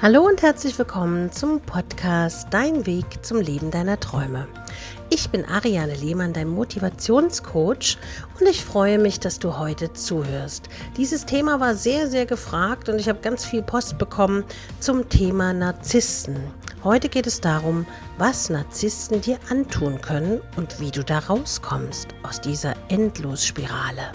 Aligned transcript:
Hallo 0.00 0.24
und 0.24 0.42
herzlich 0.42 0.78
willkommen 0.78 1.32
zum 1.32 1.60
Podcast 1.60 2.46
Dein 2.52 2.86
Weg 2.86 3.04
zum 3.22 3.40
Leben 3.40 3.72
deiner 3.72 3.98
Träume. 3.98 4.46
Ich 5.10 5.28
bin 5.30 5.44
Ariane 5.44 5.96
Lehmann, 5.96 6.32
dein 6.32 6.46
Motivationscoach 6.46 7.98
und 8.38 8.48
ich 8.48 8.64
freue 8.64 9.00
mich, 9.00 9.18
dass 9.18 9.40
du 9.40 9.58
heute 9.58 9.92
zuhörst. 9.92 10.68
Dieses 10.96 11.26
Thema 11.26 11.58
war 11.58 11.74
sehr, 11.74 12.06
sehr 12.06 12.26
gefragt 12.26 12.88
und 12.88 13.00
ich 13.00 13.08
habe 13.08 13.18
ganz 13.22 13.44
viel 13.44 13.60
Post 13.60 13.98
bekommen 13.98 14.44
zum 14.78 15.08
Thema 15.08 15.52
Narzissten. 15.52 16.36
Heute 16.84 17.08
geht 17.08 17.26
es 17.26 17.40
darum, 17.40 17.84
was 18.18 18.50
Narzissten 18.50 19.20
dir 19.20 19.40
antun 19.50 20.00
können 20.00 20.40
und 20.54 20.78
wie 20.78 20.92
du 20.92 21.02
da 21.02 21.18
rauskommst 21.18 22.06
aus 22.22 22.40
dieser 22.40 22.76
Endlosspirale. 22.88 24.12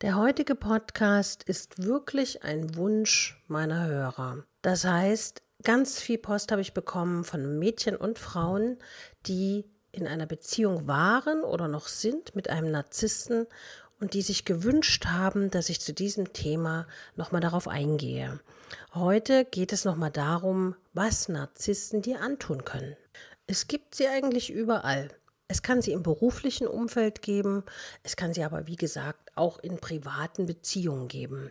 Der 0.00 0.16
heutige 0.16 0.54
Podcast 0.54 1.42
ist 1.42 1.82
wirklich 1.82 2.44
ein 2.44 2.76
Wunsch 2.76 3.42
meiner 3.48 3.84
Hörer. 3.84 4.44
Das 4.62 4.84
heißt, 4.84 5.42
ganz 5.64 6.00
viel 6.00 6.18
Post 6.18 6.52
habe 6.52 6.60
ich 6.60 6.72
bekommen 6.72 7.24
von 7.24 7.58
Mädchen 7.58 7.96
und 7.96 8.20
Frauen, 8.20 8.78
die 9.26 9.64
in 9.90 10.06
einer 10.06 10.26
Beziehung 10.26 10.86
waren 10.86 11.42
oder 11.42 11.66
noch 11.66 11.88
sind 11.88 12.36
mit 12.36 12.48
einem 12.48 12.70
Narzissten 12.70 13.48
und 13.98 14.14
die 14.14 14.22
sich 14.22 14.44
gewünscht 14.44 15.06
haben, 15.06 15.50
dass 15.50 15.68
ich 15.68 15.80
zu 15.80 15.92
diesem 15.92 16.32
Thema 16.32 16.86
nochmal 17.16 17.40
darauf 17.40 17.66
eingehe. 17.66 18.38
Heute 18.94 19.44
geht 19.46 19.72
es 19.72 19.84
nochmal 19.84 20.12
darum, 20.12 20.76
was 20.94 21.28
Narzissten 21.28 22.02
dir 22.02 22.20
antun 22.20 22.64
können. 22.64 22.96
Es 23.48 23.66
gibt 23.66 23.96
sie 23.96 24.06
eigentlich 24.06 24.52
überall. 24.52 25.10
Es 25.50 25.62
kann 25.62 25.80
sie 25.80 25.92
im 25.92 26.02
beruflichen 26.02 26.66
Umfeld 26.66 27.22
geben, 27.22 27.64
es 28.02 28.16
kann 28.16 28.34
sie 28.34 28.44
aber, 28.44 28.66
wie 28.66 28.76
gesagt, 28.76 29.27
auch 29.38 29.58
in 29.58 29.78
privaten 29.78 30.46
Beziehungen 30.46 31.08
geben. 31.08 31.50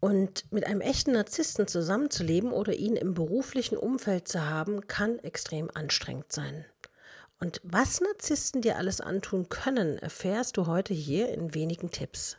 Und 0.00 0.50
mit 0.52 0.64
einem 0.66 0.80
echten 0.80 1.12
Narzissten 1.12 1.66
zusammenzuleben 1.66 2.52
oder 2.52 2.74
ihn 2.74 2.94
im 2.94 3.14
beruflichen 3.14 3.76
Umfeld 3.76 4.28
zu 4.28 4.48
haben, 4.48 4.86
kann 4.86 5.18
extrem 5.18 5.70
anstrengend 5.74 6.30
sein. 6.30 6.64
Und 7.40 7.60
was 7.64 8.00
Narzissten 8.00 8.62
dir 8.62 8.76
alles 8.76 9.00
antun 9.00 9.48
können, 9.48 9.98
erfährst 9.98 10.56
du 10.56 10.66
heute 10.66 10.94
hier 10.94 11.28
in 11.30 11.54
wenigen 11.54 11.90
Tipps. 11.90 12.36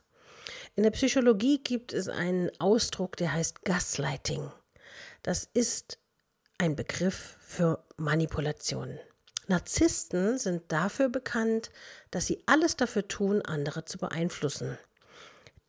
In 0.75 0.83
der 0.83 0.91
Psychologie 0.91 1.61
gibt 1.61 1.93
es 1.93 2.07
einen 2.07 2.49
Ausdruck, 2.59 3.17
der 3.17 3.33
heißt 3.33 3.63
Gaslighting. 3.63 4.51
Das 5.23 5.49
ist 5.53 5.99
ein 6.57 6.75
Begriff 6.75 7.37
für 7.39 7.83
Manipulation. 7.97 8.99
Narzissten 9.49 10.37
sind 10.37 10.71
dafür 10.71 11.09
bekannt, 11.09 11.71
dass 12.11 12.27
sie 12.27 12.43
alles 12.45 12.77
dafür 12.77 13.07
tun, 13.07 13.41
andere 13.41 13.83
zu 13.83 13.97
beeinflussen. 13.97 14.77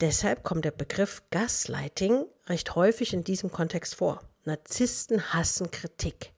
Deshalb 0.00 0.42
kommt 0.42 0.64
der 0.64 0.70
Begriff 0.70 1.22
Gaslighting 1.30 2.26
recht 2.46 2.74
häufig 2.74 3.12
in 3.12 3.24
diesem 3.24 3.50
Kontext 3.50 3.94
vor. 3.94 4.22
Narzissten 4.44 5.32
hassen 5.32 5.70
Kritik. 5.70 6.32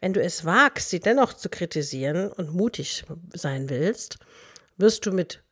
Wenn 0.00 0.12
du 0.12 0.22
es 0.22 0.44
wagst, 0.44 0.90
sie 0.90 1.00
dennoch 1.00 1.32
zu 1.34 1.48
kritisieren 1.48 2.30
und 2.30 2.54
mutig 2.54 3.04
sein 3.34 3.68
willst, 3.68 4.18
wirst 4.76 5.06
du 5.06 5.12
mit 5.12 5.42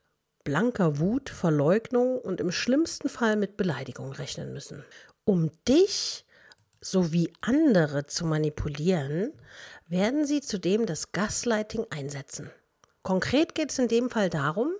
blanker 0.44 1.00
Wut, 1.00 1.28
Verleugnung 1.28 2.19
und 2.19 2.41
im 2.41 2.52
schlimmsten 2.52 3.08
Fall 3.08 3.36
mit 3.36 3.56
Beleidigung 3.56 4.12
rechnen 4.12 4.52
müssen. 4.52 4.84
Um 5.24 5.50
dich 5.66 6.24
sowie 6.91 7.33
andere 7.41 8.06
zu 8.06 8.25
manipulieren, 8.25 9.33
werden 9.89 10.25
sie 10.25 10.41
zudem 10.41 10.87
das 10.87 11.11
Gaslighting 11.11 11.87
einsetzen. 11.91 12.51
Konkret 13.03 13.55
geht 13.55 13.73
es 13.73 13.78
in 13.78 13.89
dem 13.89 14.09
Fall 14.09 14.31
darum, 14.31 14.73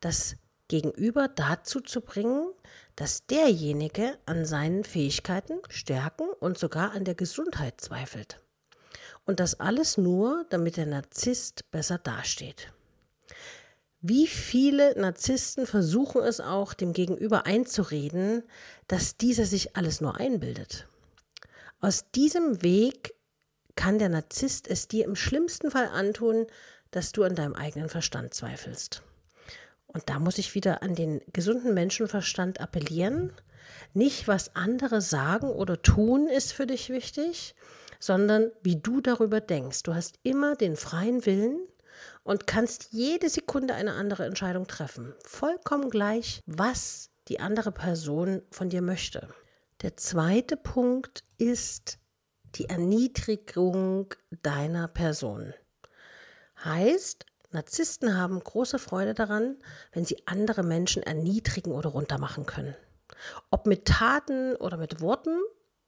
das 0.00 0.36
Gegenüber 0.68 1.28
dazu 1.28 1.80
zu 1.80 2.02
bringen, 2.02 2.50
dass 2.96 3.26
derjenige 3.26 4.18
an 4.26 4.44
seinen 4.44 4.84
Fähigkeiten, 4.84 5.60
Stärken 5.70 6.28
und 6.40 6.58
sogar 6.58 6.92
an 6.92 7.04
der 7.04 7.14
Gesundheit 7.14 7.80
zweifelt. 7.80 8.40
Und 9.24 9.40
das 9.40 9.58
alles 9.58 9.96
nur, 9.96 10.44
damit 10.50 10.76
der 10.76 10.86
Narzisst 10.86 11.70
besser 11.70 11.96
dasteht. 11.96 12.72
Wie 14.00 14.26
viele 14.26 14.98
Narzissten 15.00 15.66
versuchen 15.66 16.22
es 16.22 16.40
auch, 16.40 16.74
dem 16.74 16.92
Gegenüber 16.92 17.46
einzureden, 17.46 18.42
dass 18.86 19.16
dieser 19.16 19.44
sich 19.46 19.76
alles 19.76 20.00
nur 20.00 20.16
einbildet. 20.18 20.86
Aus 21.80 22.10
diesem 22.10 22.62
Weg 22.62 23.14
kann 23.76 24.00
der 24.00 24.08
Narzisst 24.08 24.66
es 24.66 24.88
dir 24.88 25.04
im 25.04 25.14
schlimmsten 25.14 25.70
Fall 25.70 25.86
antun, 25.86 26.46
dass 26.90 27.12
du 27.12 27.22
an 27.22 27.36
deinem 27.36 27.54
eigenen 27.54 27.88
Verstand 27.88 28.34
zweifelst. 28.34 29.02
Und 29.86 30.08
da 30.08 30.18
muss 30.18 30.38
ich 30.38 30.54
wieder 30.54 30.82
an 30.82 30.96
den 30.96 31.20
gesunden 31.32 31.74
Menschenverstand 31.74 32.60
appellieren. 32.60 33.32
Nicht, 33.94 34.26
was 34.26 34.56
andere 34.56 35.00
sagen 35.00 35.50
oder 35.50 35.80
tun, 35.80 36.26
ist 36.26 36.52
für 36.52 36.66
dich 36.66 36.90
wichtig, 36.90 37.54
sondern 38.00 38.50
wie 38.62 38.76
du 38.76 39.00
darüber 39.00 39.40
denkst. 39.40 39.84
Du 39.84 39.94
hast 39.94 40.18
immer 40.24 40.56
den 40.56 40.76
freien 40.76 41.24
Willen 41.26 41.60
und 42.24 42.46
kannst 42.48 42.88
jede 42.90 43.28
Sekunde 43.28 43.74
eine 43.74 43.92
andere 43.92 44.24
Entscheidung 44.24 44.66
treffen. 44.66 45.14
Vollkommen 45.24 45.90
gleich, 45.90 46.42
was 46.46 47.10
die 47.28 47.38
andere 47.38 47.70
Person 47.70 48.42
von 48.50 48.68
dir 48.68 48.82
möchte. 48.82 49.28
Der 49.82 49.96
zweite 49.96 50.56
Punkt 50.56 51.22
ist 51.36 52.00
die 52.56 52.68
Erniedrigung 52.68 54.12
deiner 54.42 54.88
Person. 54.88 55.54
Heißt, 56.64 57.24
Narzissten 57.52 58.16
haben 58.16 58.42
große 58.42 58.80
Freude 58.80 59.14
daran, 59.14 59.56
wenn 59.92 60.04
sie 60.04 60.26
andere 60.26 60.64
Menschen 60.64 61.04
erniedrigen 61.04 61.70
oder 61.70 61.90
runtermachen 61.90 62.44
können. 62.44 62.74
Ob 63.52 63.66
mit 63.66 63.84
Taten 63.84 64.56
oder 64.56 64.78
mit 64.78 65.00
Worten, 65.00 65.38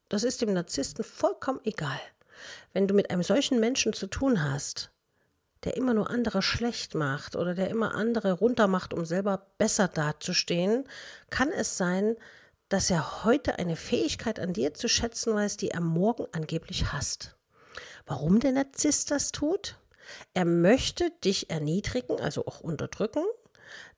das 0.09 0.23
ist 0.23 0.41
dem 0.41 0.53
Narzissten 0.53 1.03
vollkommen 1.05 1.61
egal. 1.65 2.01
Wenn 2.73 2.87
du 2.87 2.95
mit 2.95 3.11
einem 3.11 3.25
solchen 3.25 3.59
Menschen 3.59 3.93
zu 3.93 4.07
tun 4.07 4.45
hast, 4.45 4.93
der 5.65 5.77
immer 5.77 5.95
nur 5.95 6.11
andere 6.11 6.43
schlecht 6.43 6.95
macht 6.95 7.35
oder 7.35 7.55
der 7.55 7.69
immer 7.71 7.97
andere 7.97 8.35
runtermacht, 8.35 8.95
um 8.95 9.05
selber 9.05 9.49
besser 9.59 9.89
dazustehen, 9.89 10.85
kann 11.29 11.51
es 11.51 11.77
sein, 11.77 12.15
dass 12.71 12.89
er 12.89 13.25
heute 13.25 13.59
eine 13.59 13.77
Fähigkeit 13.77 14.41
an 14.41 14.55
dir 14.55 14.73
zu 14.73 14.89
schätzen 14.89 15.35
weiß, 15.35 15.59
die 15.59 15.73
er 15.73 15.81
morgen 15.81 16.27
angeblich 16.33 16.93
hasst. 16.93 17.37
Warum 18.07 18.41
der 18.41 18.53
Narzisst 18.53 19.11
das 19.11 19.33
tut? 19.33 19.77
Er 20.35 20.45
möchte 20.45 21.11
dich 21.25 21.51
erniedrigen, 21.51 22.21
also 22.21 22.47
auch 22.47 22.61
unterdrücken, 22.61 23.25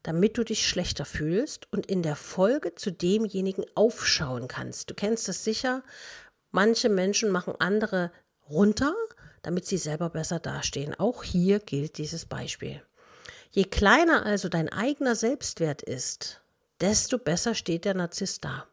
damit 0.02 0.38
du 0.38 0.44
dich 0.44 0.66
schlechter 0.66 1.04
fühlst 1.04 1.70
und 1.70 1.86
in 1.86 2.02
der 2.02 2.16
Folge 2.16 2.74
zu 2.74 2.90
demjenigen 2.90 3.64
aufschauen 3.74 4.48
kannst. 4.48 4.90
Du 4.90 4.94
kennst 4.94 5.28
das 5.28 5.44
sicher. 5.44 5.82
Manche 6.50 6.88
Menschen 6.88 7.30
machen 7.30 7.54
andere 7.58 8.10
runter, 8.48 8.94
damit 9.42 9.66
sie 9.66 9.78
selber 9.78 10.08
besser 10.10 10.40
dastehen. 10.40 10.94
Auch 10.98 11.22
hier 11.22 11.60
gilt 11.60 11.98
dieses 11.98 12.24
Beispiel. 12.24 12.82
Je 13.50 13.64
kleiner 13.64 14.24
also 14.24 14.48
dein 14.48 14.70
eigener 14.70 15.14
Selbstwert 15.14 15.82
ist, 15.82 16.41
desto 16.82 17.18
besser 17.18 17.54
steht 17.54 17.84
der 17.84 17.94
Narzisst 17.94 18.44
da. 18.44 18.66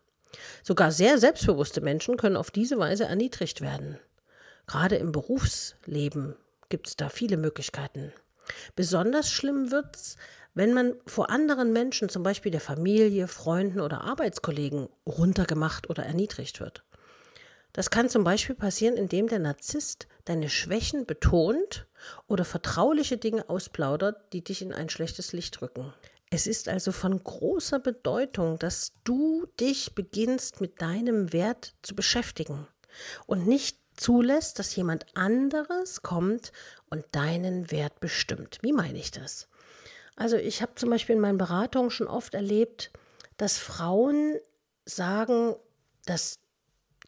Sogar 0.64 0.92
sehr 0.92 1.18
selbstbewusste 1.18 1.81
Menschen 1.81 2.18
können 2.18 2.36
auf 2.36 2.52
diese 2.52 2.78
Weise 2.78 3.06
erniedrigt 3.06 3.62
werden. 3.62 3.97
Gerade 4.68 4.97
im 4.97 5.12
Berufsleben 5.12 6.36
gibt 6.69 6.88
es 6.88 6.96
da 6.96 7.09
viele 7.09 7.38
Möglichkeiten. 7.38 8.12
Besonders 8.75 9.31
schlimm 9.31 9.72
wird 9.72 9.96
es, 9.96 10.18
wenn 10.53 10.74
man 10.74 10.96
vor 11.06 11.30
anderen 11.30 11.72
Menschen, 11.72 12.09
zum 12.09 12.24
Beispiel 12.24 12.52
der 12.52 12.62
Familie, 12.62 13.28
Freunden 13.28 13.80
oder 13.80 14.02
Arbeitskollegen, 14.02 14.90
runtergemacht 15.06 15.90
oder 15.90 16.03
erniedrigt 16.03 16.59
wird. 16.59 16.84
Das 17.74 17.92
kann 17.92 18.09
zum 18.09 18.24
Beispiel 18.24 18.56
passieren, 18.56 18.98
indem 18.98 19.28
der 19.28 19.40
Narzisst 19.40 20.08
deine 20.25 20.50
Schwächen 20.50 21.06
betont 21.06 21.88
oder 22.28 22.46
vertrauliche 22.46 23.18
Dinge 23.18 23.48
ausplaudert, 23.48 24.34
die 24.34 24.44
dich 24.44 24.62
in 24.62 24.74
ein 24.74 24.90
schlechtes 24.90 25.34
Licht 25.34 25.62
rücken. 25.62 25.94
Es 26.31 26.45
ist 26.45 26.69
also 26.69 26.91
von 26.91 27.24
großer 27.24 27.80
Bedeutung, 27.80 28.59
dass 28.59 28.94
du 29.04 29.48
dich 29.59 29.95
beginnst 29.95 30.62
mit 30.62 30.81
deinem 30.81 31.33
Wert 31.33 31.74
zu 31.81 31.95
beschäftigen 31.95 32.68
und 33.25 33.48
nicht 33.48 33.80
zulässt, 33.98 34.59
dass 34.59 34.75
jemand 34.75 35.06
anderes 35.15 36.04
kommt 36.04 36.51
und 36.89 37.04
deinen 37.12 37.71
Wert 37.71 38.00
bestimmt. 38.00 38.59
Wie 38.62 38.74
meine 38.74 39.00
ich 39.00 39.12
das? 39.12 39.48
Also 40.15 40.36
ich 40.38 40.62
habe 40.62 40.75
zum 40.75 40.92
Beispiel 40.92 41.15
in 41.15 41.21
meinen 41.21 41.38
Beratungen 41.39 41.89
schon 41.89 42.07
oft 42.07 42.36
erlebt, 42.36 42.92
dass 43.38 43.57
Frauen 43.57 44.36
sagen, 44.86 45.56
dass 46.06 46.39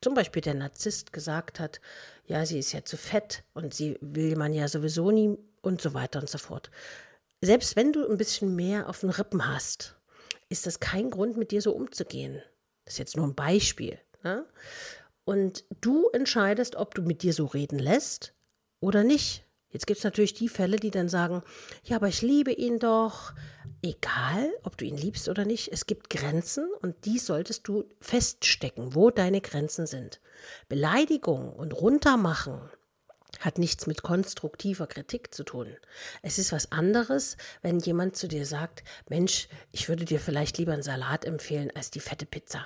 zum 0.01 0.16
Beispiel 0.16 0.42
der 0.42 0.56
Narzisst 0.56 1.13
gesagt 1.13 1.60
hat, 1.60 1.80
ja, 2.25 2.46
sie 2.46 2.57
ist 2.57 2.72
ja 2.72 2.84
zu 2.84 2.98
fett 2.98 3.44
und 3.54 3.74
sie 3.74 3.98
will 4.01 4.36
man 4.36 4.54
ja 4.54 4.68
sowieso 4.68 5.12
nie 5.12 5.38
und 5.62 5.80
so 5.80 5.94
weiter 5.94 6.19
und 6.19 6.30
so 6.30 6.40
fort 6.40 6.72
selbst 7.42 7.76
wenn 7.76 7.92
du 7.92 8.08
ein 8.08 8.18
bisschen 8.18 8.56
mehr 8.56 8.88
auf 8.88 9.00
den 9.00 9.10
Rippen 9.10 9.48
hast, 9.48 9.96
ist 10.50 10.68
das 10.68 10.80
kein 10.80 11.10
Grund, 11.10 11.38
mit 11.38 11.52
dir 11.52 11.62
so 11.62 11.74
umzugehen. 11.74 12.42
Das 12.86 12.96
ist 12.96 13.00
jetzt 13.00 13.18
nur 13.18 13.26
ein 13.26 13.36
Beispiel. 13.36 13.98
Ne? 14.24 14.46
Und 15.24 15.66
du 15.82 16.10
entscheidest, 16.10 16.76
ob 16.76 16.94
du 16.94 17.02
mit 17.02 17.24
dir 17.24 17.34
so 17.34 17.46
reden 17.46 17.80
lässt 17.80 18.34
oder 18.80 19.04
nicht. 19.04 19.46
Jetzt 19.70 19.88
gibt 19.88 20.00
es 20.00 20.04
natürlich 20.04 20.34
die 20.34 20.50
Fälle, 20.50 20.76
die 20.76 20.92
dann 20.92 21.08
sagen, 21.08 21.44
ja, 21.84 21.96
aber 21.96 22.10
ich 22.10 22.22
liebe 22.22 22.52
ihn 22.52 22.78
doch, 22.78 23.34
egal, 23.82 24.52
ob 24.64 24.78
du 24.78 24.86
ihn 24.86 24.98
liebst 24.98 25.30
oder 25.30 25.46
nicht, 25.46 25.72
es 25.72 25.86
gibt 25.86 26.10
Grenzen 26.10 26.68
und 26.82 27.06
die 27.06 27.18
solltest 27.18 27.68
du 27.68 27.86
feststecken, 28.02 28.94
wo 28.96 29.10
deine 29.10 29.40
Grenzen 29.40 29.88
sind. 29.88 30.20
Beleidigung 30.68 31.54
und 31.54 31.72
runtermachen 31.72 32.60
hat 33.39 33.57
nichts 33.57 33.88
mit 33.88 34.04
konstruktiver 34.04 34.88
Kritik 34.88 35.33
zu 35.33 35.44
tun. 35.44 35.75
Es 36.22 36.38
ist 36.38 36.51
was 36.51 36.72
anderes, 36.72 37.38
wenn 37.62 37.80
jemand 37.80 38.16
zu 38.16 38.28
dir 38.28 38.45
sagt, 38.45 38.83
Mensch, 39.10 39.48
ich 39.72 39.89
würde 39.89 40.06
dir 40.06 40.19
vielleicht 40.19 40.57
lieber 40.57 40.74
einen 40.74 40.83
Salat 40.83 41.25
empfehlen 41.25 41.72
als 41.75 41.92
die 41.92 42.01
fette 42.01 42.25
Pizza. 42.25 42.66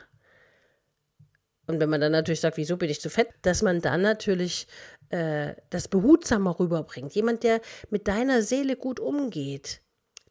Und 1.67 1.79
wenn 1.79 1.89
man 1.89 2.01
dann 2.01 2.11
natürlich 2.11 2.41
sagt, 2.41 2.57
wieso 2.57 2.77
bin 2.77 2.89
ich 2.89 3.01
zu 3.01 3.09
fett, 3.09 3.29
dass 3.41 3.61
man 3.61 3.81
dann 3.81 4.01
natürlich 4.01 4.67
äh, 5.09 5.55
das 5.69 5.87
behutsamer 5.87 6.59
rüberbringt. 6.59 7.13
Jemand, 7.15 7.43
der 7.43 7.61
mit 7.89 8.07
deiner 8.07 8.41
Seele 8.41 8.75
gut 8.75 8.99
umgeht, 8.99 9.81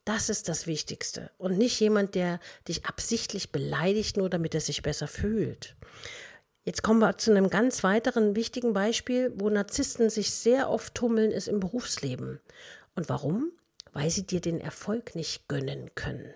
das 0.05 0.29
ist 0.29 0.49
das 0.49 0.67
Wichtigste. 0.67 1.31
Und 1.39 1.57
nicht 1.59 1.81
jemand, 1.81 2.15
der 2.15 2.39
dich 2.69 2.85
absichtlich 2.85 3.53
beleidigt, 3.53 4.17
nur 4.17 4.29
damit 4.29 4.55
er 4.55 4.61
sich 4.61 4.83
besser 4.83 5.09
fühlt. 5.09 5.77
Jetzt 6.65 6.83
kommen 6.83 7.01
wir 7.01 7.19
zu 7.19 7.31
einem 7.31 7.51
ganz 7.51 7.85
weiteren 7.85 8.37
wichtigen 8.37 8.73
Beispiel, 8.73 9.33
wo 9.37 9.51
Narzissten 9.51 10.09
sich 10.09 10.31
sehr 10.31 10.71
oft 10.71 10.95
tummeln, 10.95 11.31
ist 11.31 11.47
im 11.47 11.61
Berufsleben. 11.61 12.41
Und 12.97 13.11
warum? 13.11 13.53
Weil 13.93 14.09
sie 14.09 14.27
dir 14.27 14.41
den 14.41 14.61
Erfolg 14.61 15.15
nicht 15.15 15.47
gönnen 15.47 15.91
können. 15.95 16.33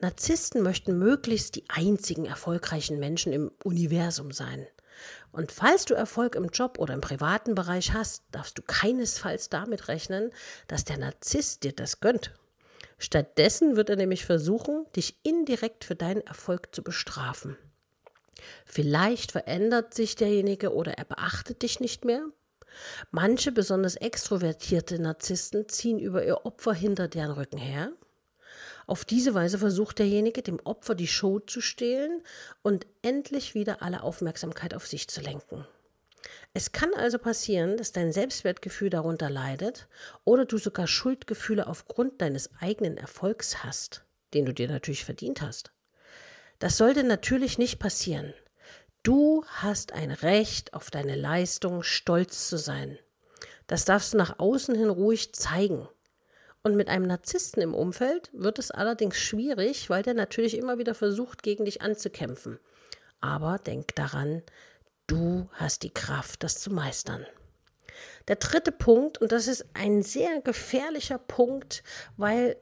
Narzissten 0.00 0.62
möchten 0.62 0.98
möglichst 0.98 1.56
die 1.56 1.64
einzigen 1.68 2.26
erfolgreichen 2.26 3.00
Menschen 3.00 3.32
im 3.32 3.50
Universum 3.64 4.30
sein. 4.30 4.68
Und 5.32 5.50
falls 5.50 5.84
du 5.84 5.94
Erfolg 5.94 6.36
im 6.36 6.50
Job 6.50 6.78
oder 6.78 6.94
im 6.94 7.00
privaten 7.00 7.56
Bereich 7.56 7.92
hast, 7.92 8.22
darfst 8.30 8.56
du 8.56 8.62
keinesfalls 8.62 9.48
damit 9.48 9.88
rechnen, 9.88 10.30
dass 10.68 10.84
der 10.84 10.98
Narzisst 10.98 11.64
dir 11.64 11.72
das 11.72 12.00
gönnt. 12.00 12.34
Stattdessen 12.98 13.74
wird 13.76 13.90
er 13.90 13.96
nämlich 13.96 14.24
versuchen, 14.24 14.86
dich 14.94 15.16
indirekt 15.24 15.84
für 15.84 15.96
deinen 15.96 16.20
Erfolg 16.20 16.72
zu 16.72 16.82
bestrafen. 16.82 17.56
Vielleicht 18.64 19.32
verändert 19.32 19.94
sich 19.94 20.16
derjenige 20.16 20.74
oder 20.74 20.92
er 20.92 21.04
beachtet 21.04 21.62
dich 21.62 21.80
nicht 21.80 22.04
mehr. 22.04 22.26
Manche 23.10 23.52
besonders 23.52 23.96
extrovertierte 23.96 25.00
Narzissten 25.00 25.68
ziehen 25.68 25.98
über 25.98 26.24
ihr 26.24 26.46
Opfer 26.46 26.72
hinter 26.72 27.08
deren 27.08 27.32
Rücken 27.32 27.58
her. 27.58 27.92
Auf 28.86 29.04
diese 29.04 29.34
Weise 29.34 29.58
versucht 29.58 29.98
derjenige, 29.98 30.42
dem 30.42 30.58
Opfer 30.64 30.94
die 30.94 31.06
Show 31.06 31.38
zu 31.38 31.60
stehlen 31.60 32.22
und 32.62 32.86
endlich 33.02 33.54
wieder 33.54 33.82
alle 33.82 34.02
Aufmerksamkeit 34.02 34.74
auf 34.74 34.86
sich 34.86 35.08
zu 35.08 35.20
lenken. 35.20 35.66
Es 36.52 36.72
kann 36.72 36.92
also 36.94 37.18
passieren, 37.18 37.76
dass 37.76 37.92
dein 37.92 38.12
Selbstwertgefühl 38.12 38.90
darunter 38.90 39.30
leidet 39.30 39.88
oder 40.24 40.44
du 40.44 40.58
sogar 40.58 40.86
Schuldgefühle 40.86 41.66
aufgrund 41.66 42.20
deines 42.20 42.50
eigenen 42.60 42.96
Erfolgs 42.96 43.62
hast, 43.62 44.04
den 44.34 44.46
du 44.46 44.52
dir 44.52 44.68
natürlich 44.68 45.04
verdient 45.04 45.40
hast. 45.40 45.72
Das 46.60 46.76
sollte 46.76 47.02
natürlich 47.04 47.58
nicht 47.58 47.78
passieren. 47.78 48.32
Du 49.02 49.44
hast 49.46 49.92
ein 49.92 50.10
Recht, 50.10 50.74
auf 50.74 50.90
deine 50.90 51.16
Leistung 51.16 51.82
stolz 51.82 52.48
zu 52.48 52.58
sein. 52.58 52.98
Das 53.66 53.86
darfst 53.86 54.12
du 54.12 54.18
nach 54.18 54.38
außen 54.38 54.74
hin 54.74 54.90
ruhig 54.90 55.32
zeigen. 55.32 55.88
Und 56.62 56.76
mit 56.76 56.88
einem 56.88 57.06
Narzissten 57.06 57.62
im 57.62 57.72
Umfeld 57.72 58.28
wird 58.34 58.58
es 58.58 58.70
allerdings 58.70 59.16
schwierig, 59.16 59.88
weil 59.88 60.02
der 60.02 60.12
natürlich 60.12 60.54
immer 60.58 60.76
wieder 60.76 60.94
versucht, 60.94 61.42
gegen 61.42 61.64
dich 61.64 61.80
anzukämpfen. 61.80 62.58
Aber 63.22 63.56
denk 63.58 63.94
daran, 63.94 64.42
du 65.06 65.48
hast 65.52 65.82
die 65.82 65.94
Kraft, 65.94 66.42
das 66.42 66.60
zu 66.60 66.70
meistern. 66.70 67.24
Der 68.28 68.36
dritte 68.36 68.72
Punkt, 68.72 69.16
und 69.18 69.32
das 69.32 69.48
ist 69.48 69.64
ein 69.72 70.02
sehr 70.02 70.42
gefährlicher 70.42 71.18
Punkt, 71.18 71.82
weil 72.18 72.56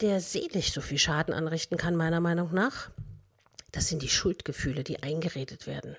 der 0.00 0.20
seelisch 0.20 0.72
so 0.72 0.80
viel 0.80 0.98
Schaden 0.98 1.32
anrichten 1.32 1.78
kann, 1.78 1.94
meiner 1.94 2.20
Meinung 2.20 2.52
nach, 2.52 2.90
das 3.74 3.88
sind 3.88 4.02
die 4.02 4.08
Schuldgefühle, 4.08 4.84
die 4.84 5.02
eingeredet 5.02 5.66
werden. 5.66 5.96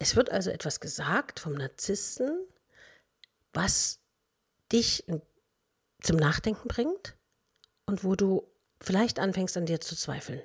Es 0.00 0.16
wird 0.16 0.30
also 0.30 0.50
etwas 0.50 0.80
gesagt 0.80 1.38
vom 1.38 1.54
Narzissten, 1.54 2.44
was 3.52 4.00
dich 4.72 5.04
zum 6.02 6.16
Nachdenken 6.16 6.66
bringt 6.66 7.16
und 7.86 8.02
wo 8.02 8.16
du 8.16 8.48
vielleicht 8.80 9.20
anfängst 9.20 9.56
an 9.56 9.66
dir 9.66 9.80
zu 9.80 9.94
zweifeln. 9.94 10.42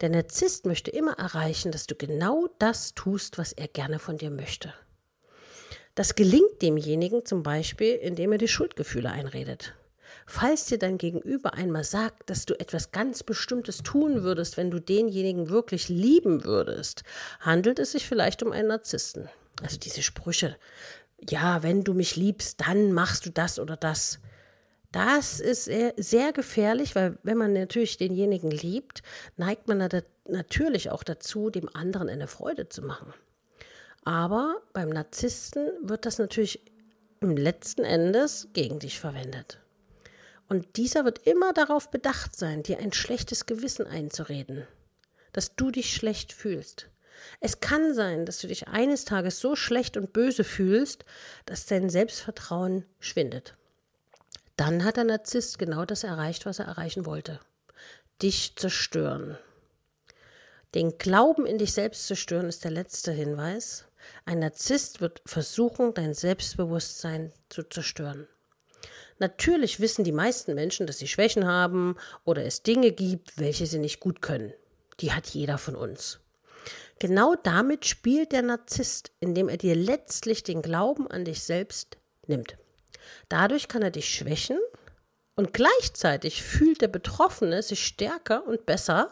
Der 0.00 0.08
Narzisst 0.08 0.64
möchte 0.64 0.90
immer 0.90 1.18
erreichen, 1.18 1.70
dass 1.70 1.86
du 1.86 1.94
genau 1.94 2.48
das 2.58 2.94
tust, 2.94 3.36
was 3.36 3.52
er 3.52 3.68
gerne 3.68 3.98
von 3.98 4.16
dir 4.16 4.30
möchte. 4.30 4.72
Das 5.94 6.14
gelingt 6.14 6.62
demjenigen 6.62 7.26
zum 7.26 7.42
Beispiel, 7.42 7.94
indem 7.94 8.32
er 8.32 8.38
die 8.38 8.48
Schuldgefühle 8.48 9.10
einredet. 9.10 9.74
Falls 10.26 10.66
dir 10.66 10.78
dein 10.78 10.98
Gegenüber 10.98 11.54
einmal 11.54 11.84
sagt, 11.84 12.30
dass 12.30 12.46
du 12.46 12.58
etwas 12.58 12.92
ganz 12.92 13.22
Bestimmtes 13.22 13.82
tun 13.82 14.22
würdest, 14.22 14.56
wenn 14.56 14.70
du 14.70 14.80
denjenigen 14.80 15.48
wirklich 15.48 15.88
lieben 15.88 16.44
würdest, 16.44 17.02
handelt 17.40 17.78
es 17.78 17.92
sich 17.92 18.06
vielleicht 18.06 18.42
um 18.42 18.52
einen 18.52 18.68
Narzissten. 18.68 19.28
Also 19.62 19.78
diese 19.78 20.02
Sprüche, 20.02 20.56
ja, 21.28 21.62
wenn 21.62 21.84
du 21.84 21.94
mich 21.94 22.16
liebst, 22.16 22.60
dann 22.66 22.92
machst 22.92 23.26
du 23.26 23.30
das 23.30 23.58
oder 23.58 23.76
das. 23.76 24.18
Das 24.92 25.40
ist 25.40 25.64
sehr, 25.96 26.32
gefährlich, 26.32 26.94
weil 26.94 27.18
wenn 27.24 27.36
man 27.36 27.52
natürlich 27.52 27.96
denjenigen 27.96 28.50
liebt, 28.50 29.02
neigt 29.36 29.66
man 29.66 29.88
natürlich 30.28 30.90
auch 30.90 31.02
dazu, 31.02 31.50
dem 31.50 31.68
anderen 31.74 32.08
eine 32.08 32.28
Freude 32.28 32.68
zu 32.68 32.82
machen. 32.82 33.12
Aber 34.04 34.62
beim 34.72 34.90
Narzissten 34.90 35.68
wird 35.82 36.06
das 36.06 36.18
natürlich 36.18 36.60
im 37.20 37.36
letzten 37.36 37.84
Endes 37.84 38.48
gegen 38.52 38.78
dich 38.78 39.00
verwendet. 39.00 39.58
Und 40.48 40.76
dieser 40.76 41.04
wird 41.04 41.26
immer 41.26 41.52
darauf 41.52 41.90
bedacht 41.90 42.36
sein, 42.36 42.62
dir 42.62 42.78
ein 42.78 42.92
schlechtes 42.92 43.46
Gewissen 43.46 43.86
einzureden, 43.86 44.66
dass 45.32 45.56
du 45.56 45.70
dich 45.70 45.94
schlecht 45.94 46.32
fühlst. 46.32 46.88
Es 47.40 47.60
kann 47.60 47.94
sein, 47.94 48.26
dass 48.26 48.38
du 48.38 48.48
dich 48.48 48.68
eines 48.68 49.04
Tages 49.04 49.38
so 49.38 49.56
schlecht 49.56 49.96
und 49.96 50.12
böse 50.12 50.44
fühlst, 50.44 51.04
dass 51.46 51.66
dein 51.66 51.88
Selbstvertrauen 51.88 52.84
schwindet. 53.00 53.56
Dann 54.56 54.84
hat 54.84 54.96
der 54.96 55.04
Narzisst 55.04 55.58
genau 55.58 55.84
das 55.84 56.04
erreicht, 56.04 56.46
was 56.46 56.58
er 56.58 56.66
erreichen 56.66 57.06
wollte. 57.06 57.40
Dich 58.22 58.56
zerstören. 58.56 59.36
Den 60.74 60.98
Glauben 60.98 61.46
in 61.46 61.58
dich 61.58 61.72
selbst 61.72 62.06
zu 62.06 62.16
stören 62.16 62.48
ist 62.48 62.64
der 62.64 62.70
letzte 62.70 63.12
Hinweis. 63.12 63.86
Ein 64.24 64.40
Narzisst 64.40 65.00
wird 65.00 65.22
versuchen, 65.24 65.94
dein 65.94 66.14
Selbstbewusstsein 66.14 67.32
zu 67.48 67.62
zerstören. 67.62 68.28
Natürlich 69.18 69.80
wissen 69.80 70.04
die 70.04 70.12
meisten 70.12 70.54
Menschen, 70.54 70.86
dass 70.86 70.98
sie 70.98 71.08
Schwächen 71.08 71.46
haben 71.46 71.96
oder 72.24 72.44
es 72.44 72.62
Dinge 72.62 72.90
gibt, 72.92 73.38
welche 73.38 73.66
sie 73.66 73.78
nicht 73.78 74.00
gut 74.00 74.22
können. 74.22 74.52
Die 75.00 75.12
hat 75.12 75.26
jeder 75.28 75.58
von 75.58 75.76
uns. 75.76 76.20
Genau 76.98 77.34
damit 77.42 77.86
spielt 77.86 78.32
der 78.32 78.42
Narzisst, 78.42 79.12
indem 79.20 79.48
er 79.48 79.56
dir 79.56 79.74
letztlich 79.74 80.42
den 80.42 80.62
Glauben 80.62 81.08
an 81.10 81.24
dich 81.24 81.42
selbst 81.42 81.98
nimmt. 82.26 82.56
Dadurch 83.28 83.68
kann 83.68 83.82
er 83.82 83.90
dich 83.90 84.08
schwächen 84.08 84.58
und 85.34 85.52
gleichzeitig 85.52 86.42
fühlt 86.42 86.80
der 86.80 86.88
Betroffene 86.88 87.62
sich 87.62 87.84
stärker 87.84 88.46
und 88.46 88.66
besser, 88.66 89.10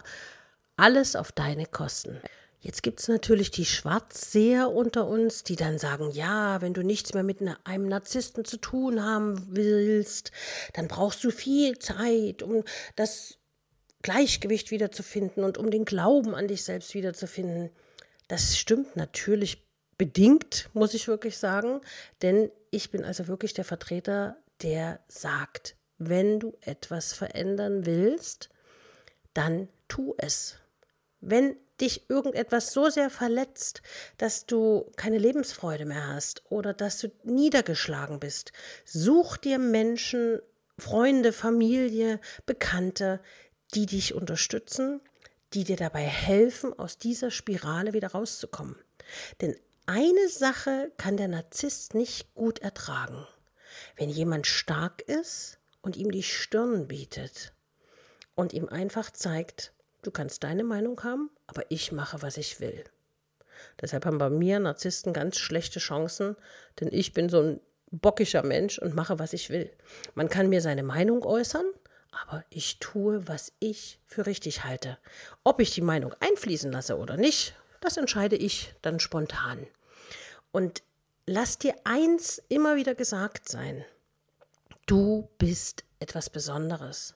alles 0.76 1.16
auf 1.16 1.32
deine 1.32 1.66
Kosten. 1.66 2.20
Jetzt 2.62 2.84
gibt 2.84 3.00
es 3.00 3.08
natürlich 3.08 3.50
die 3.50 3.64
Schwarzseher 3.64 4.70
unter 4.70 5.08
uns, 5.08 5.42
die 5.42 5.56
dann 5.56 5.78
sagen, 5.78 6.12
ja, 6.12 6.60
wenn 6.60 6.74
du 6.74 6.84
nichts 6.84 7.12
mehr 7.12 7.24
mit 7.24 7.40
einem 7.64 7.88
Narzissten 7.88 8.44
zu 8.44 8.56
tun 8.56 9.02
haben 9.02 9.48
willst, 9.50 10.30
dann 10.72 10.86
brauchst 10.86 11.24
du 11.24 11.32
viel 11.32 11.80
Zeit, 11.80 12.40
um 12.40 12.62
das 12.94 13.38
Gleichgewicht 14.02 14.70
wiederzufinden 14.70 15.42
und 15.42 15.58
um 15.58 15.72
den 15.72 15.84
Glauben 15.84 16.36
an 16.36 16.46
dich 16.46 16.62
selbst 16.62 16.94
wiederzufinden. 16.94 17.70
Das 18.28 18.56
stimmt 18.56 18.94
natürlich 18.94 19.66
bedingt, 19.98 20.70
muss 20.72 20.94
ich 20.94 21.08
wirklich 21.08 21.38
sagen, 21.38 21.80
denn 22.22 22.48
ich 22.70 22.92
bin 22.92 23.04
also 23.04 23.26
wirklich 23.26 23.54
der 23.54 23.64
Vertreter, 23.64 24.36
der 24.62 25.00
sagt, 25.08 25.74
wenn 25.98 26.38
du 26.38 26.56
etwas 26.60 27.12
verändern 27.12 27.86
willst, 27.86 28.50
dann 29.34 29.68
tu 29.88 30.14
es. 30.16 30.61
Wenn 31.22 31.56
dich 31.80 32.10
irgendetwas 32.10 32.72
so 32.72 32.90
sehr 32.90 33.10
verletzt, 33.10 33.80
dass 34.18 34.44
du 34.44 34.90
keine 34.96 35.18
Lebensfreude 35.18 35.84
mehr 35.84 36.08
hast 36.08 36.42
oder 36.50 36.74
dass 36.74 36.98
du 36.98 37.08
niedergeschlagen 37.22 38.20
bist, 38.20 38.52
such 38.84 39.36
dir 39.36 39.58
Menschen, 39.58 40.40
Freunde, 40.78 41.32
Familie, 41.32 42.20
Bekannte, 42.44 43.20
die 43.74 43.86
dich 43.86 44.14
unterstützen, 44.14 45.00
die 45.54 45.64
dir 45.64 45.76
dabei 45.76 46.02
helfen, 46.02 46.76
aus 46.76 46.98
dieser 46.98 47.30
Spirale 47.30 47.92
wieder 47.92 48.08
rauszukommen. 48.08 48.76
Denn 49.40 49.56
eine 49.86 50.28
Sache 50.28 50.90
kann 50.96 51.16
der 51.16 51.28
Narzisst 51.28 51.94
nicht 51.94 52.34
gut 52.34 52.58
ertragen. 52.58 53.26
Wenn 53.96 54.10
jemand 54.10 54.46
stark 54.46 55.02
ist 55.02 55.58
und 55.82 55.96
ihm 55.96 56.10
die 56.10 56.22
Stirn 56.22 56.88
bietet 56.88 57.52
und 58.34 58.52
ihm 58.52 58.68
einfach 58.68 59.10
zeigt, 59.10 59.72
Du 60.02 60.10
kannst 60.10 60.42
deine 60.42 60.64
Meinung 60.64 61.02
haben, 61.04 61.30
aber 61.46 61.62
ich 61.70 61.92
mache, 61.92 62.22
was 62.22 62.36
ich 62.36 62.60
will. 62.60 62.84
Deshalb 63.80 64.04
haben 64.04 64.18
bei 64.18 64.30
mir 64.30 64.58
Narzissten 64.58 65.12
ganz 65.12 65.38
schlechte 65.38 65.78
Chancen, 65.78 66.36
denn 66.80 66.88
ich 66.90 67.12
bin 67.12 67.28
so 67.28 67.40
ein 67.40 67.60
bockischer 67.90 68.42
Mensch 68.42 68.78
und 68.78 68.94
mache, 68.94 69.18
was 69.18 69.32
ich 69.32 69.50
will. 69.50 69.70
Man 70.14 70.28
kann 70.28 70.48
mir 70.48 70.60
seine 70.60 70.82
Meinung 70.82 71.24
äußern, 71.24 71.66
aber 72.10 72.44
ich 72.50 72.78
tue, 72.78 73.26
was 73.28 73.52
ich 73.60 74.00
für 74.06 74.26
richtig 74.26 74.64
halte. 74.64 74.98
Ob 75.44 75.60
ich 75.60 75.70
die 75.72 75.80
Meinung 75.82 76.14
einfließen 76.20 76.72
lasse 76.72 76.98
oder 76.98 77.16
nicht, 77.16 77.54
das 77.80 77.96
entscheide 77.96 78.36
ich 78.36 78.74
dann 78.82 79.00
spontan. 79.00 79.66
Und 80.50 80.82
lass 81.26 81.58
dir 81.58 81.74
eins 81.84 82.42
immer 82.48 82.76
wieder 82.76 82.94
gesagt 82.94 83.48
sein. 83.48 83.84
Du 84.86 85.28
bist 85.38 85.84
etwas 86.00 86.28
Besonderes. 86.28 87.14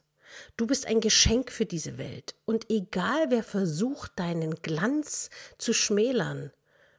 Du 0.57 0.67
bist 0.67 0.87
ein 0.87 1.01
Geschenk 1.01 1.51
für 1.51 1.67
diese 1.67 1.99
Welt. 1.99 2.35
Und 2.45 2.71
egal 2.71 3.27
wer 3.31 3.43
versucht, 3.43 4.13
deinen 4.17 4.57
Glanz 4.63 5.31
zu 5.59 5.73
schmälern, 5.73 6.53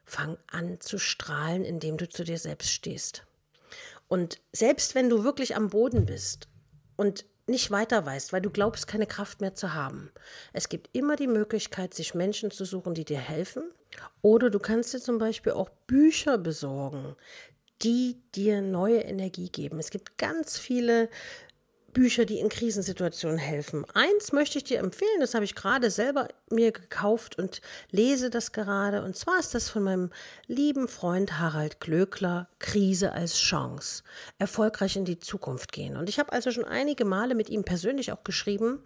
fang 0.06 0.38
an 0.48 0.80
zu 0.80 0.98
strahlen, 0.98 1.66
indem 1.66 1.98
du 1.98 2.08
zu 2.08 2.24
dir 2.24 2.38
selbst 2.38 2.72
stehst. 2.72 3.26
Und 4.08 4.40
selbst 4.54 4.96
wenn 4.96 5.10
du 5.10 5.24
wirklich 5.24 5.56
am 5.56 5.70
Boden 5.70 6.06
bist 6.06 6.48
und 6.96 7.26
nicht 7.48 7.72
weiter 7.72 8.06
weißt, 8.06 8.34
weil 8.34 8.42
du 8.42 8.50
glaubst, 8.50 8.88
keine 8.88 9.08
Kraft 9.08 9.42
mehr 9.42 9.56
zu 9.56 9.74
haben. 9.74 10.12
Es 10.54 10.70
gibt 10.70 10.90
immer 10.94 11.16
die 11.16 11.28
Möglichkeit, 11.28 11.94
sich 11.94 12.14
Menschen 12.14 12.52
zu 12.52 12.66
suchen, 12.66 12.94
die 12.94 13.06
dir 13.06 13.20
helfen. 13.20 13.64
Oder 14.22 14.50
du 14.50 14.60
kannst 14.60 14.94
dir 14.94 15.00
zum 15.00 15.18
Beispiel 15.18 15.54
auch 15.54 15.70
Bücher 15.88 16.38
besorgen, 16.38 17.16
die 17.84 18.18
dir 18.36 18.62
neue 18.62 19.00
Energie 19.00 19.50
geben. 19.50 19.80
Es 19.80 19.92
gibt 19.92 20.18
ganz 20.18 20.58
viele 20.58 21.10
Bücher, 21.98 22.26
die 22.26 22.38
in 22.38 22.50
Krisensituationen 22.50 23.40
helfen. 23.40 23.84
Eins 23.96 24.32
möchte 24.32 24.60
ich 24.60 24.64
dir 24.64 24.78
empfehlen, 24.78 25.20
das 25.20 25.34
habe 25.34 25.46
ich 25.46 25.56
gerade 25.56 25.90
selber 25.90 26.28
mir 26.52 26.72
gekauft 26.72 27.40
und 27.40 27.60
lese 27.90 28.30
das 28.30 28.52
gerade. 28.52 29.02
Und 29.02 29.16
zwar 29.16 29.40
ist 29.40 29.56
das 29.56 29.68
von 29.68 29.82
meinem 29.82 30.12
lieben 30.46 30.88
Freund 30.90 31.40
Harald 31.40 31.80
Glöckler, 31.80 32.50
Krise 32.60 33.14
als 33.14 33.40
Chance. 33.40 34.04
Erfolgreich 34.38 34.96
in 34.96 35.06
die 35.06 35.18
Zukunft 35.18 35.72
gehen. 35.72 35.98
Und 35.98 36.08
ich 36.08 36.20
habe 36.20 36.34
also 36.34 36.52
schon 36.52 36.66
einige 36.66 37.04
Male 37.04 37.34
mit 37.34 37.50
ihm 37.50 37.64
persönlich 37.64 38.12
auch 38.12 38.24
geschrieben. 38.24 38.84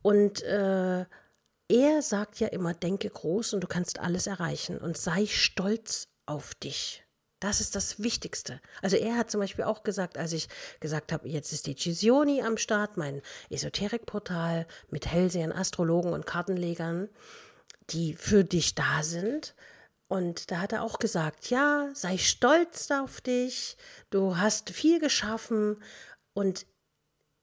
Und 0.00 0.42
äh, 0.44 1.00
er 1.00 2.00
sagt 2.00 2.40
ja 2.40 2.48
immer, 2.48 2.72
denke 2.72 3.10
groß 3.10 3.52
und 3.52 3.60
du 3.60 3.66
kannst 3.66 3.98
alles 3.98 4.26
erreichen 4.26 4.78
und 4.78 4.96
sei 4.96 5.26
stolz 5.26 6.08
auf 6.24 6.54
dich. 6.54 7.04
Das 7.40 7.60
ist 7.60 7.76
das 7.76 8.02
Wichtigste. 8.02 8.60
Also 8.82 8.96
er 8.96 9.16
hat 9.16 9.30
zum 9.30 9.40
Beispiel 9.40 9.64
auch 9.64 9.84
gesagt, 9.84 10.18
als 10.18 10.32
ich 10.32 10.48
gesagt 10.80 11.12
habe, 11.12 11.28
jetzt 11.28 11.52
ist 11.52 11.66
die 11.66 11.76
Cisioni 11.76 12.42
am 12.42 12.56
Start, 12.56 12.96
mein 12.96 13.22
Esoterikportal 13.48 14.66
mit 14.90 15.06
Hellsehern, 15.06 15.52
Astrologen 15.52 16.12
und 16.12 16.26
Kartenlegern, 16.26 17.08
die 17.90 18.14
für 18.14 18.44
dich 18.44 18.74
da 18.74 19.02
sind. 19.02 19.54
Und 20.08 20.50
da 20.50 20.60
hat 20.60 20.72
er 20.72 20.82
auch 20.82 20.98
gesagt, 20.98 21.50
ja, 21.50 21.90
sei 21.94 22.18
stolz 22.18 22.90
auf 22.90 23.20
dich, 23.20 23.76
du 24.10 24.38
hast 24.38 24.70
viel 24.70 24.98
geschaffen 24.98 25.82
und 26.32 26.66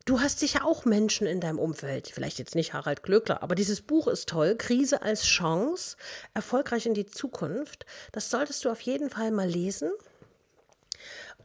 Du 0.05 0.19
hast 0.19 0.37
sicher 0.37 0.63
auch 0.65 0.85
Menschen 0.85 1.25
in 1.25 1.41
deinem 1.41 1.57
Umfeld, 1.57 2.09
vielleicht 2.09 2.37
jetzt 2.37 2.53
nicht 2.53 2.73
Harald 2.73 3.01
Glöckler, 3.01 3.41
aber 3.41 3.55
dieses 3.55 3.81
Buch 3.81 4.07
ist 4.07 4.29
toll, 4.29 4.55
Krise 4.55 5.01
als 5.01 5.23
Chance, 5.23 5.97
erfolgreich 6.35 6.85
in 6.85 6.93
die 6.93 7.07
Zukunft. 7.07 7.87
Das 8.11 8.29
solltest 8.29 8.63
du 8.63 8.69
auf 8.69 8.81
jeden 8.81 9.09
Fall 9.09 9.31
mal 9.31 9.49
lesen. 9.49 9.89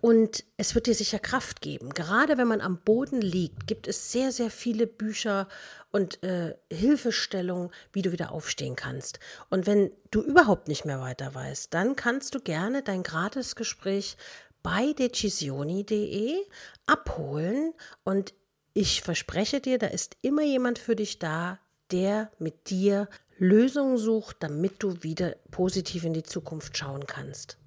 Und 0.02 0.44
es 0.58 0.74
wird 0.74 0.86
dir 0.86 0.94
sicher 0.94 1.18
Kraft 1.18 1.62
geben. 1.62 1.90
Gerade 1.90 2.36
wenn 2.36 2.48
man 2.48 2.60
am 2.60 2.78
Boden 2.78 3.22
liegt, 3.22 3.66
gibt 3.66 3.88
es 3.88 4.12
sehr, 4.12 4.30
sehr 4.30 4.50
viele 4.50 4.86
Bücher 4.86 5.48
und 5.90 6.22
äh, 6.22 6.54
Hilfestellungen, 6.70 7.70
wie 7.92 8.02
du 8.02 8.12
wieder 8.12 8.32
aufstehen 8.32 8.76
kannst. 8.76 9.20
Und 9.48 9.66
wenn 9.66 9.90
du 10.10 10.22
überhaupt 10.22 10.68
nicht 10.68 10.84
mehr 10.84 11.00
weiter 11.00 11.34
weißt, 11.34 11.72
dann 11.72 11.96
kannst 11.96 12.34
du 12.34 12.40
gerne 12.40 12.82
dein 12.82 13.02
Gratisgespräch 13.02 14.16
bei 14.62 14.92
decisioni.de 14.92 16.46
abholen 16.86 17.72
und 18.04 18.34
ich 18.72 19.02
verspreche 19.02 19.60
dir, 19.60 19.78
da 19.78 19.88
ist 19.88 20.16
immer 20.22 20.42
jemand 20.42 20.78
für 20.78 20.96
dich 20.96 21.18
da, 21.18 21.58
der 21.90 22.30
mit 22.38 22.70
dir 22.70 23.08
Lösungen 23.38 23.98
sucht, 23.98 24.36
damit 24.40 24.82
du 24.82 25.02
wieder 25.02 25.36
positiv 25.50 26.04
in 26.04 26.12
die 26.12 26.22
Zukunft 26.22 26.76
schauen 26.76 27.06
kannst. 27.06 27.58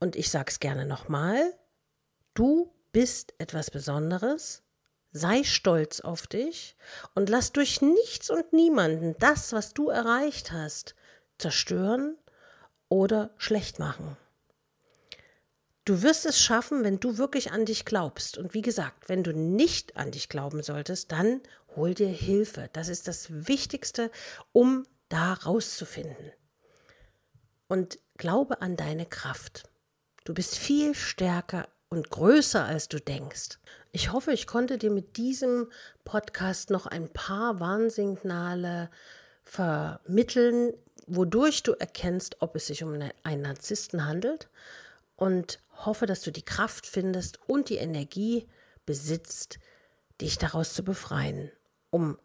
Und 0.00 0.16
ich 0.16 0.30
sage 0.30 0.50
es 0.50 0.60
gerne 0.60 0.84
nochmal, 0.84 1.54
du 2.34 2.72
bist 2.92 3.34
etwas 3.38 3.70
Besonderes, 3.70 4.62
sei 5.12 5.44
stolz 5.44 6.00
auf 6.00 6.26
dich 6.26 6.76
und 7.14 7.28
lass 7.28 7.52
durch 7.52 7.80
nichts 7.80 8.28
und 8.28 8.52
niemanden 8.52 9.14
das, 9.18 9.52
was 9.52 9.74
du 9.74 9.88
erreicht 9.88 10.52
hast, 10.52 10.94
zerstören 11.38 12.16
oder 12.88 13.30
schlecht 13.36 13.78
machen. 13.78 14.16
Du 15.84 16.02
wirst 16.02 16.26
es 16.26 16.40
schaffen, 16.40 16.84
wenn 16.84 17.00
du 17.00 17.18
wirklich 17.18 17.50
an 17.50 17.64
dich 17.64 17.84
glaubst. 17.84 18.38
Und 18.38 18.54
wie 18.54 18.62
gesagt, 18.62 19.08
wenn 19.08 19.24
du 19.24 19.32
nicht 19.32 19.96
an 19.96 20.12
dich 20.12 20.28
glauben 20.28 20.62
solltest, 20.62 21.10
dann 21.10 21.40
hol 21.74 21.94
dir 21.94 22.08
Hilfe. 22.08 22.70
Das 22.72 22.88
ist 22.88 23.08
das 23.08 23.48
Wichtigste, 23.48 24.10
um 24.52 24.86
da 25.08 25.32
rauszufinden. 25.32 26.32
Und 27.66 27.98
glaube 28.16 28.62
an 28.62 28.76
deine 28.76 29.06
Kraft. 29.06 29.64
Du 30.24 30.34
bist 30.34 30.56
viel 30.56 30.94
stärker 30.94 31.66
und 31.88 32.10
größer, 32.10 32.64
als 32.64 32.88
du 32.88 33.00
denkst. 33.00 33.58
Ich 33.90 34.12
hoffe, 34.12 34.32
ich 34.32 34.46
konnte 34.46 34.78
dir 34.78 34.90
mit 34.90 35.16
diesem 35.16 35.68
Podcast 36.04 36.70
noch 36.70 36.86
ein 36.86 37.12
paar 37.12 37.58
Warnsignale 37.58 38.88
vermitteln, 39.42 40.72
wodurch 41.06 41.64
du 41.64 41.72
erkennst, 41.72 42.36
ob 42.40 42.54
es 42.54 42.68
sich 42.68 42.84
um 42.84 42.98
einen 43.24 43.42
Narzissten 43.42 44.06
handelt 44.06 44.48
und 45.16 45.58
hoffe, 45.72 46.06
dass 46.06 46.22
du 46.22 46.30
die 46.30 46.44
Kraft 46.44 46.86
findest 46.86 47.40
und 47.48 47.68
die 47.68 47.76
Energie 47.76 48.48
besitzt, 48.86 49.58
dich 50.20 50.38
daraus 50.38 50.74
zu 50.74 50.84
befreien, 50.84 51.50
um 51.90 52.18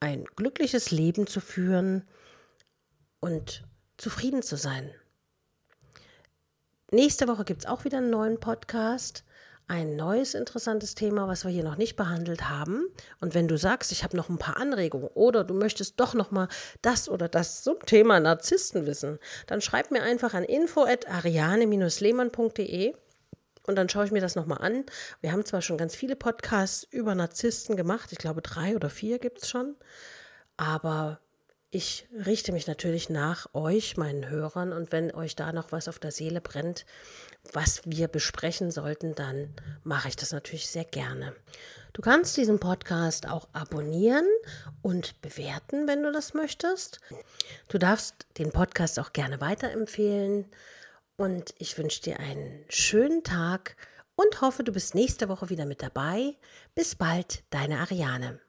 ein 0.00 0.24
glückliches 0.36 0.90
Leben 0.90 1.26
zu 1.26 1.40
führen 1.40 2.08
und 3.20 3.64
zufrieden 3.96 4.42
zu 4.42 4.56
sein. 4.56 4.90
Nächste 6.90 7.28
Woche 7.28 7.44
gibt 7.44 7.62
es 7.62 7.66
auch 7.66 7.84
wieder 7.84 7.98
einen 7.98 8.10
neuen 8.10 8.40
Podcast 8.40 9.24
ein 9.70 9.94
neues 9.94 10.34
interessantes 10.34 10.96
Thema, 10.96 11.28
was 11.28 11.44
wir 11.44 11.52
hier 11.52 11.62
noch 11.62 11.76
nicht 11.76 11.94
behandelt 11.94 12.50
haben. 12.50 12.88
Und 13.20 13.34
wenn 13.34 13.46
du 13.46 13.56
sagst, 13.56 13.92
ich 13.92 14.02
habe 14.02 14.16
noch 14.16 14.28
ein 14.28 14.36
paar 14.36 14.56
Anregungen 14.56 15.06
oder 15.14 15.44
du 15.44 15.54
möchtest 15.54 16.00
doch 16.00 16.12
noch 16.12 16.32
mal 16.32 16.48
das 16.82 17.08
oder 17.08 17.28
das 17.28 17.62
zum 17.62 17.78
Thema 17.86 18.18
Narzissten 18.18 18.84
wissen, 18.84 19.20
dann 19.46 19.60
schreib 19.60 19.92
mir 19.92 20.02
einfach 20.02 20.34
an 20.34 20.42
info@ariane-lehmann.de 20.42 22.94
und 23.68 23.76
dann 23.76 23.88
schaue 23.88 24.06
ich 24.06 24.10
mir 24.10 24.20
das 24.20 24.34
nochmal 24.34 24.58
an. 24.58 24.84
Wir 25.20 25.30
haben 25.30 25.44
zwar 25.44 25.62
schon 25.62 25.78
ganz 25.78 25.94
viele 25.94 26.16
Podcasts 26.16 26.82
über 26.90 27.14
Narzissten 27.14 27.76
gemacht, 27.76 28.10
ich 28.10 28.18
glaube 28.18 28.42
drei 28.42 28.74
oder 28.74 28.90
vier 28.90 29.20
gibt 29.20 29.42
es 29.42 29.48
schon, 29.48 29.76
aber 30.56 31.20
ich 31.70 32.08
richte 32.26 32.52
mich 32.52 32.66
natürlich 32.66 33.10
nach 33.10 33.46
euch, 33.54 33.96
meinen 33.96 34.28
Hörern, 34.28 34.72
und 34.72 34.90
wenn 34.90 35.14
euch 35.14 35.36
da 35.36 35.52
noch 35.52 35.70
was 35.70 35.86
auf 35.86 35.98
der 35.98 36.10
Seele 36.10 36.40
brennt, 36.40 36.84
was 37.52 37.82
wir 37.84 38.08
besprechen 38.08 38.70
sollten, 38.70 39.14
dann 39.14 39.54
mache 39.84 40.08
ich 40.08 40.16
das 40.16 40.32
natürlich 40.32 40.68
sehr 40.68 40.84
gerne. 40.84 41.34
Du 41.92 42.02
kannst 42.02 42.36
diesen 42.36 42.58
Podcast 42.58 43.28
auch 43.28 43.48
abonnieren 43.52 44.26
und 44.82 45.20
bewerten, 45.22 45.86
wenn 45.86 46.02
du 46.02 46.12
das 46.12 46.34
möchtest. 46.34 47.00
Du 47.68 47.78
darfst 47.78 48.26
den 48.38 48.52
Podcast 48.52 48.98
auch 48.98 49.12
gerne 49.12 49.40
weiterempfehlen. 49.40 50.46
Und 51.16 51.54
ich 51.58 51.76
wünsche 51.76 52.02
dir 52.02 52.18
einen 52.18 52.64
schönen 52.68 53.22
Tag 53.22 53.76
und 54.14 54.40
hoffe, 54.40 54.64
du 54.64 54.72
bist 54.72 54.94
nächste 54.94 55.28
Woche 55.28 55.50
wieder 55.50 55.66
mit 55.66 55.82
dabei. 55.82 56.36
Bis 56.74 56.94
bald, 56.94 57.42
deine 57.50 57.78
Ariane. 57.80 58.40